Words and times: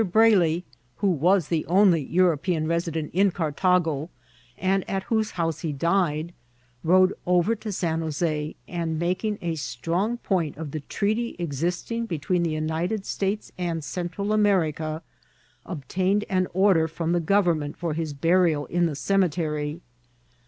Brayley, 0.03 0.65
who 0.95 1.09
was 1.11 1.49
the 1.49 1.63
only 1.67 2.01
European 2.01 2.67
resident 2.67 3.11
in 3.13 3.29
Cartago, 3.29 4.09
and 4.57 4.83
at 4.89 5.03
whose 5.03 5.29
house 5.37 5.59
he 5.59 5.71
died, 5.71 6.33
rode 6.83 7.13
over 7.27 7.53
to 7.57 7.71
San 7.71 7.99
Jose, 8.01 8.55
and 8.67 8.97
ma* 8.97 9.13
king 9.13 9.37
a 9.43 9.53
strong 9.53 10.17
point 10.17 10.57
of 10.57 10.71
the 10.71 10.79
treaty 10.79 11.35
existing 11.37 12.07
between 12.07 12.41
the 12.41 12.49
United 12.49 13.05
States 13.05 13.51
and 13.59 13.83
Central 13.83 14.33
America, 14.33 15.03
obtained 15.67 16.25
an 16.31 16.47
order 16.51 16.87
firom 16.87 17.11
the 17.13 17.19
government 17.19 17.77
for 17.77 17.93
his 17.93 18.11
burial 18.11 18.65
in 18.65 18.87
the 18.87 18.95
cemetery. 18.95 19.81